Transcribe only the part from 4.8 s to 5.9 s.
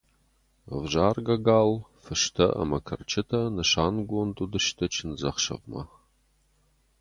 чындзӕхсӕвмӕ.